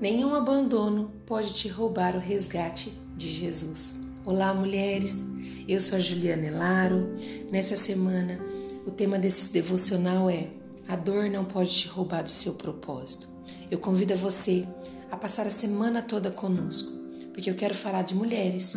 [0.00, 4.00] Nenhum abandono pode te roubar o resgate de Jesus.
[4.24, 5.22] Olá, mulheres.
[5.68, 7.06] Eu sou a Juliana Elaro.
[7.52, 8.40] Nessa semana,
[8.86, 10.48] o tema desse devocional é:
[10.88, 13.28] A dor não pode te roubar do seu propósito.
[13.70, 14.66] Eu convido a você
[15.10, 16.90] a passar a semana toda conosco,
[17.34, 18.76] porque eu quero falar de mulheres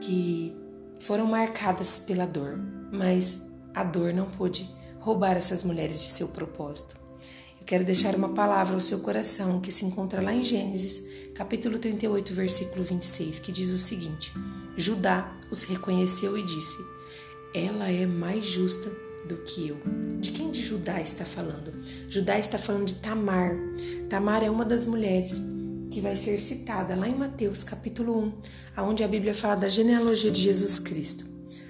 [0.00, 0.56] que
[1.00, 2.56] foram marcadas pela dor,
[2.92, 4.70] mas a dor não pôde
[5.00, 7.01] roubar essas mulheres de seu propósito.
[7.62, 11.78] Eu quero deixar uma palavra ao seu coração que se encontra lá em Gênesis, capítulo
[11.78, 14.32] 38, versículo 26, que diz o seguinte:
[14.76, 16.78] Judá os reconheceu e disse:
[17.54, 18.90] Ela é mais justa
[19.28, 19.76] do que eu.
[20.20, 21.72] De quem de Judá está falando?
[22.08, 23.56] Judá está falando de Tamar.
[24.08, 25.40] Tamar é uma das mulheres
[25.88, 28.32] que vai ser citada lá em Mateus capítulo 1,
[28.74, 31.24] aonde a Bíblia fala da genealogia de Jesus Cristo.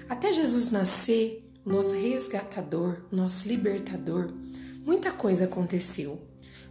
[0.09, 4.33] Até Jesus nascer, nosso resgatador, nosso libertador,
[4.85, 6.21] muita coisa aconteceu.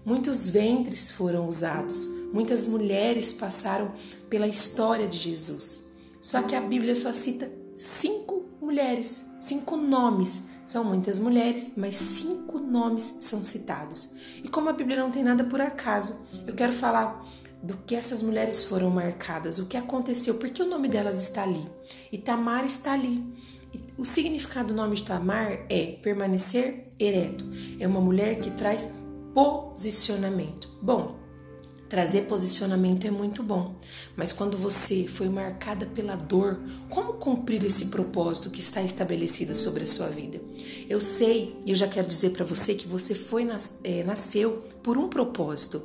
[0.04, 3.92] Muitos ventres foram usados, muitas mulheres passaram
[4.28, 5.92] pela história de Jesus.
[6.20, 10.44] Só que a Bíblia só cita cinco mulheres, cinco nomes.
[10.64, 14.14] São muitas mulheres, mas cinco nomes são citados.
[14.42, 17.24] E como a Bíblia não tem nada por acaso, eu quero falar
[17.62, 21.64] do que essas mulheres foram marcadas, o que aconteceu, porque o nome delas está ali.
[22.10, 23.24] E Tamar está ali.
[23.96, 27.44] O significado do nome de Tamar é permanecer ereto.
[27.78, 28.88] É uma mulher que traz
[29.34, 30.68] posicionamento.
[30.80, 31.18] Bom,
[31.92, 33.74] trazer posicionamento é muito bom,
[34.16, 39.84] mas quando você foi marcada pela dor, como cumprir esse propósito que está estabelecido sobre
[39.84, 40.40] a sua vida?
[40.88, 43.46] Eu sei, e eu já quero dizer para você que você foi
[43.84, 45.82] é, nasceu por um propósito.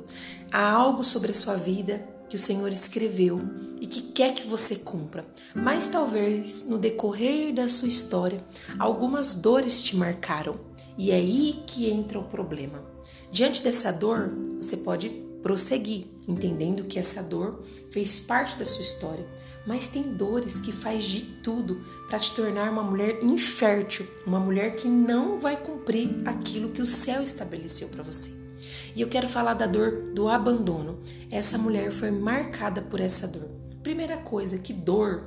[0.50, 3.40] Há algo sobre a sua vida que o Senhor escreveu
[3.80, 5.26] e que quer que você cumpra.
[5.54, 8.44] Mas talvez no decorrer da sua história,
[8.78, 10.56] algumas dores te marcaram
[10.96, 12.84] e é aí que entra o problema.
[13.30, 15.08] Diante dessa dor, você pode
[15.42, 19.26] prosseguir, entendendo que essa dor fez parte da sua história,
[19.66, 24.74] mas tem dores que faz de tudo para te tornar uma mulher infértil, uma mulher
[24.74, 28.47] que não vai cumprir aquilo que o céu estabeleceu para você.
[28.94, 30.98] E eu quero falar da dor do abandono.
[31.30, 33.48] Essa mulher foi marcada por essa dor.
[33.82, 35.24] Primeira coisa, que dor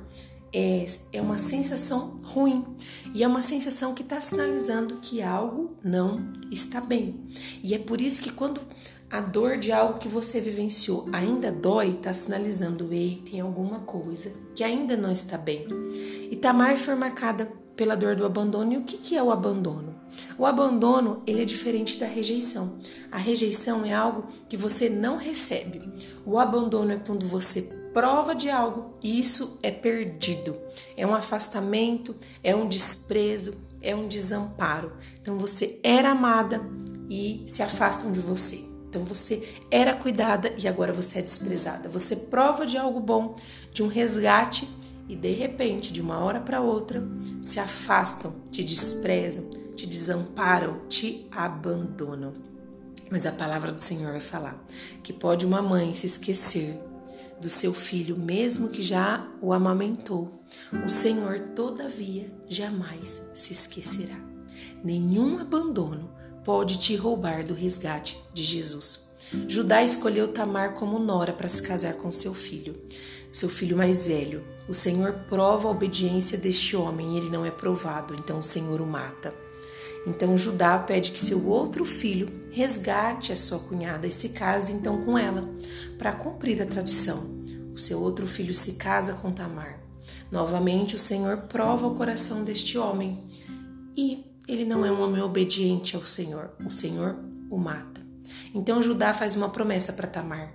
[0.52, 2.64] é, é uma sensação ruim
[3.14, 7.26] e é uma sensação que está sinalizando que algo não está bem.
[7.62, 8.60] E é por isso que quando
[9.10, 14.32] a dor de algo que você vivenciou ainda dói, está sinalizando, ei, tem alguma coisa
[14.54, 15.66] que ainda não está bem.
[16.30, 18.72] E Tamar foi marcada pela dor do abandono.
[18.72, 19.91] E o que, que é o abandono?
[20.38, 22.78] O abandono ele é diferente da rejeição.
[23.10, 25.82] A rejeição é algo que você não recebe.
[26.24, 27.62] O abandono é quando você
[27.92, 30.56] prova de algo e isso é perdido.
[30.96, 34.92] É um afastamento, é um desprezo, é um desamparo.
[35.20, 36.64] Então você era amada
[37.08, 38.64] e se afastam de você.
[38.88, 41.88] Então você era cuidada e agora você é desprezada.
[41.88, 43.36] Você prova de algo bom,
[43.72, 44.68] de um resgate
[45.08, 47.02] e de repente, de uma hora para outra,
[47.40, 49.44] se afastam, te desprezam,
[49.82, 52.32] te desamparam, te abandonam.
[53.10, 54.64] Mas a palavra do Senhor vai falar
[55.02, 56.78] que pode uma mãe se esquecer
[57.40, 60.40] do seu filho, mesmo que já o amamentou.
[60.86, 64.16] O Senhor, todavia, jamais se esquecerá.
[64.84, 66.10] Nenhum abandono
[66.44, 69.10] pode te roubar do resgate de Jesus.
[69.48, 72.80] Judá escolheu Tamar como nora para se casar com seu filho,
[73.32, 74.44] seu filho mais velho.
[74.68, 78.80] O Senhor prova a obediência deste homem e ele não é provado, então o Senhor
[78.80, 79.41] o mata.
[80.06, 85.02] Então Judá pede que seu outro filho resgate a sua cunhada e se case então
[85.04, 85.48] com ela,
[85.96, 87.42] para cumprir a tradição.
[87.72, 89.80] O seu outro filho se casa com Tamar.
[90.30, 93.22] Novamente o Senhor prova o coração deste homem
[93.96, 96.50] e ele não é um homem obediente ao Senhor.
[96.64, 97.16] O Senhor
[97.50, 98.02] o mata.
[98.54, 100.52] Então Judá faz uma promessa para Tamar,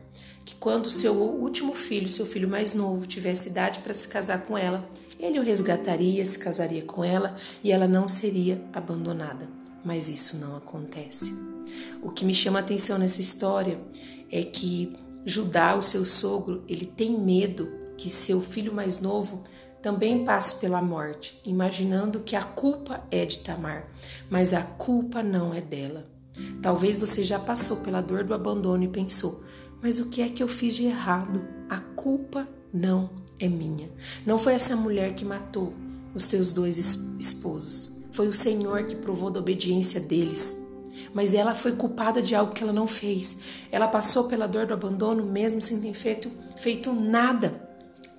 [0.47, 4.57] que quando seu último filho, seu filho mais novo, tivesse idade para se casar com
[4.57, 9.49] ela, ele o resgataria, se casaria com ela e ela não seria abandonada.
[9.83, 11.37] Mas isso não acontece.
[12.01, 13.77] O que me chama a atenção nessa história
[14.31, 14.95] é que
[15.25, 19.43] Judá, o seu sogro, ele tem medo que seu filho mais novo
[19.81, 23.91] também passe pela morte, imaginando que a culpa é de Tamar,
[24.29, 26.07] mas a culpa não é dela.
[26.61, 29.43] Talvez você já passou pela dor do abandono e pensou:
[29.81, 31.45] mas o que é que eu fiz de errado?
[31.69, 33.09] A culpa não
[33.39, 33.89] é minha.
[34.25, 35.73] Não foi essa mulher que matou
[36.13, 36.77] os seus dois
[37.19, 38.01] esposos.
[38.11, 40.65] Foi o Senhor que provou da obediência deles.
[41.13, 43.37] Mas ela foi culpada de algo que ela não fez.
[43.71, 47.66] Ela passou pela dor do abandono mesmo sem ter feito, feito nada.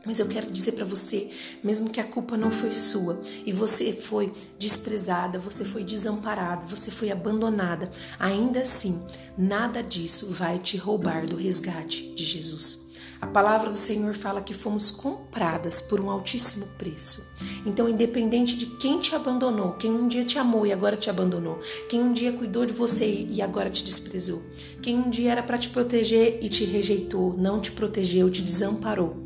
[0.08, 1.30] Mas eu quero dizer para você,
[1.62, 6.90] mesmo que a culpa não foi sua e você foi desprezada, você foi desamparada, você
[6.90, 9.02] foi abandonada, ainda assim,
[9.36, 12.87] nada disso vai te roubar do resgate de Jesus.
[13.20, 17.28] A palavra do Senhor fala que fomos compradas por um altíssimo preço.
[17.66, 21.58] Então, independente de quem te abandonou, quem um dia te amou e agora te abandonou,
[21.88, 24.42] quem um dia cuidou de você e agora te desprezou,
[24.80, 29.16] quem um dia era para te proteger e te rejeitou, não te protegeu, te desamparou,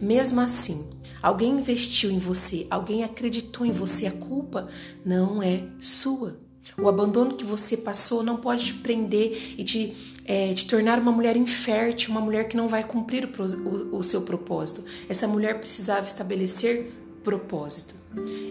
[0.00, 0.88] mesmo assim,
[1.22, 4.68] alguém investiu em você, alguém acreditou em você, a culpa
[5.04, 6.38] não é sua.
[6.80, 11.12] O abandono que você passou não pode te prender e te, é, te tornar uma
[11.12, 14.84] mulher infértil, uma mulher que não vai cumprir o, o, o seu propósito.
[15.08, 16.92] Essa mulher precisava estabelecer
[17.22, 17.94] propósito.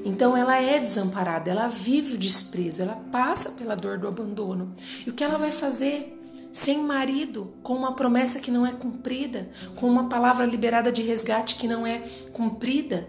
[0.03, 4.73] Então ela é desamparada, ela vive o desprezo, ela passa pela dor do abandono.
[5.05, 6.17] E o que ela vai fazer?
[6.51, 11.55] Sem marido, com uma promessa que não é cumprida, com uma palavra liberada de resgate
[11.55, 12.01] que não é
[12.33, 13.07] cumprida,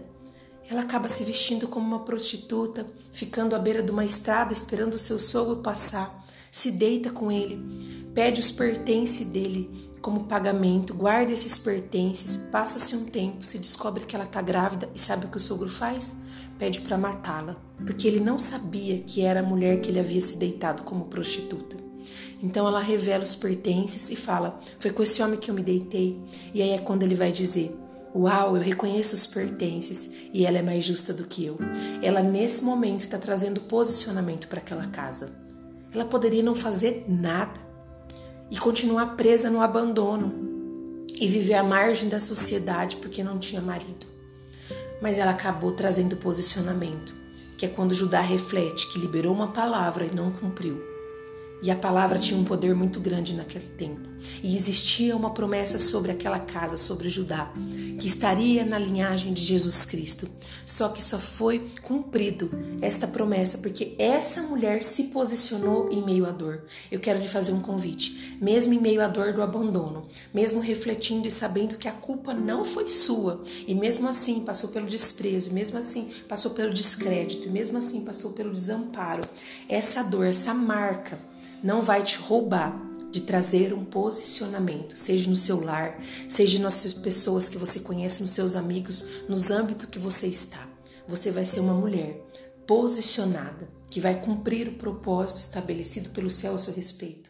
[0.69, 4.99] ela acaba se vestindo como uma prostituta, ficando à beira de uma estrada esperando o
[4.99, 7.59] seu sogro passar, se deita com ele,
[8.13, 14.15] pede os pertences dele como pagamento, guarda esses pertences, passa-se um tempo, se descobre que
[14.15, 16.13] ela está grávida e sabe o que o sogro faz?
[16.59, 17.55] Pede para matá-la,
[17.85, 21.77] porque ele não sabia que era a mulher que ele havia se deitado como prostituta.
[22.41, 26.21] Então ela revela os pertences e fala: Foi com esse homem que eu me deitei.
[26.53, 27.73] E aí é quando ele vai dizer:
[28.15, 31.57] Uau, eu reconheço os pertences e ela é mais justa do que eu.
[32.01, 35.31] Ela, nesse momento, está trazendo posicionamento para aquela casa.
[35.91, 37.59] Ela poderia não fazer nada
[38.51, 40.31] e continuar presa no abandono
[41.19, 44.05] e viver à margem da sociedade porque não tinha marido.
[45.01, 47.15] Mas ela acabou trazendo posicionamento,
[47.57, 50.92] que é quando Judá reflete que liberou uma palavra e não cumpriu
[51.63, 54.09] e a palavra tinha um poder muito grande naquele tempo.
[54.43, 57.53] E existia uma promessa sobre aquela casa, sobre Judá,
[57.97, 60.27] que estaria na linhagem de Jesus Cristo.
[60.65, 62.51] Só que só foi cumprido
[62.81, 66.63] esta promessa porque essa mulher se posicionou em meio à dor.
[66.91, 68.37] Eu quero lhe fazer um convite.
[68.41, 72.65] Mesmo em meio à dor do abandono, mesmo refletindo e sabendo que a culpa não
[72.65, 77.77] foi sua, e mesmo assim passou pelo desprezo, mesmo assim passou pelo descrédito, e mesmo
[77.77, 79.23] assim passou pelo desamparo,
[79.69, 81.31] essa dor, essa marca
[81.63, 82.79] não vai te roubar
[83.11, 88.31] de trazer um posicionamento, seja no seu lar, seja nas pessoas que você conhece, nos
[88.31, 90.67] seus amigos, nos âmbitos que você está.
[91.07, 92.25] Você vai ser uma mulher
[92.65, 97.29] posicionada que vai cumprir o propósito estabelecido pelo céu a seu respeito.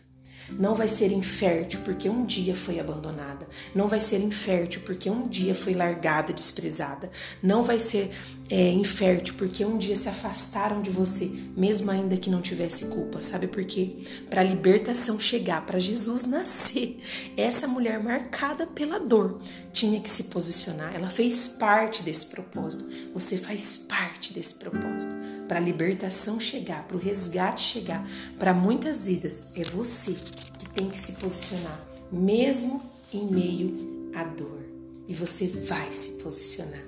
[0.51, 3.47] Não vai ser infértil porque um dia foi abandonada.
[3.73, 7.09] Não vai ser infértil porque um dia foi largada, desprezada.
[7.41, 8.11] Não vai ser
[8.49, 13.21] é, infértil porque um dia se afastaram de você, mesmo ainda que não tivesse culpa.
[13.21, 13.97] Sabe por quê?
[14.29, 16.97] Para a libertação chegar, para Jesus nascer,
[17.37, 19.39] essa mulher marcada pela dor
[19.71, 20.95] tinha que se posicionar.
[20.95, 22.85] Ela fez parte desse propósito.
[23.13, 28.07] Você faz parte desse propósito para a libertação chegar, para o resgate chegar,
[28.39, 31.79] para muitas vidas, é você que tem que se posicionar,
[32.11, 32.81] mesmo
[33.13, 34.63] em meio à dor.
[35.07, 36.83] E você vai se posicionar.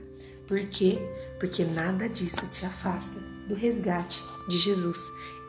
[0.48, 0.98] Por quê?
[1.40, 5.00] Porque nada disso te afasta do resgate de Jesus.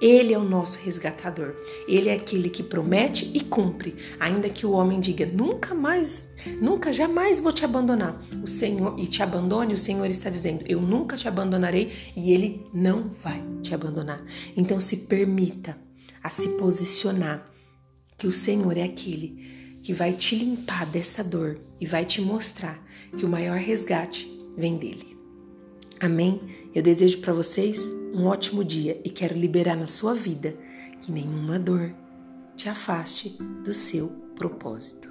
[0.01, 1.55] Ele é o nosso resgatador.
[1.89, 6.93] Ele é aquele que promete e cumpre, ainda que o homem diga nunca mais, nunca
[6.93, 8.23] jamais vou te abandonar.
[8.43, 12.67] O Senhor e te abandone, o Senhor está dizendo: eu nunca te abandonarei e ele
[12.73, 14.23] não vai te abandonar.
[14.57, 15.79] Então se permita
[16.23, 17.50] a se posicionar
[18.19, 22.83] que o Senhor é aquele que vai te limpar dessa dor e vai te mostrar
[23.17, 25.15] que o maior resgate vem dele.
[26.00, 26.41] Amém?
[26.75, 30.55] Eu desejo para vocês um ótimo dia e quero liberar na sua vida
[31.00, 31.95] que nenhuma dor
[32.57, 35.11] te afaste do seu propósito.